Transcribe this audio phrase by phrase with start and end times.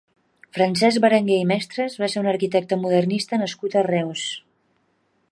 [0.57, 4.25] Francesc Berenguer i Mestres va ser un arquitecte modernista nascut a Reus.